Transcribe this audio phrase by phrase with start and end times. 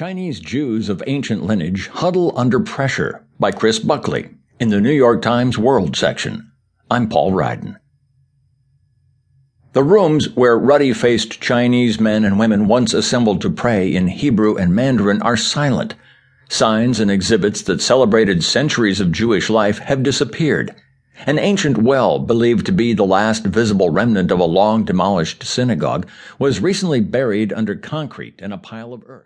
[0.00, 5.20] Chinese Jews of Ancient Lineage Huddle Under Pressure by Chris Buckley in the New York
[5.20, 6.52] Times World section.
[6.90, 7.76] I'm Paul Ryden.
[9.74, 14.56] The rooms where ruddy faced Chinese men and women once assembled to pray in Hebrew
[14.56, 15.96] and Mandarin are silent.
[16.48, 20.74] Signs and exhibits that celebrated centuries of Jewish life have disappeared.
[21.26, 26.08] An ancient well, believed to be the last visible remnant of a long demolished synagogue,
[26.38, 29.18] was recently buried under concrete in a pile of earth.